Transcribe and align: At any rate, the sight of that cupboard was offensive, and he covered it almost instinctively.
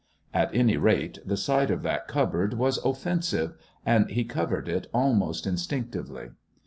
At 0.33 0.49
any 0.51 0.77
rate, 0.77 1.19
the 1.23 1.37
sight 1.37 1.69
of 1.69 1.83
that 1.83 2.07
cupboard 2.07 2.55
was 2.55 2.79
offensive, 2.83 3.53
and 3.85 4.09
he 4.09 4.23
covered 4.23 4.67
it 4.67 4.87
almost 4.95 5.45
instinctively. 5.45 6.31